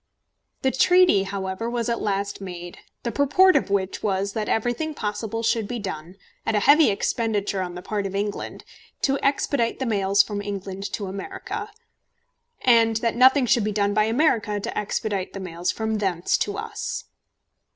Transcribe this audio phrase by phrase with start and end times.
[0.63, 5.43] The treaty, however, was at last made, the purport of which was, that everything possible
[5.43, 8.63] should be done, at a heavy expenditure on the part of England,
[9.03, 11.69] to expedite the mails from England to America,
[12.61, 16.57] and that nothing should be done by America to expedite the mails from thence to
[16.57, 17.03] us.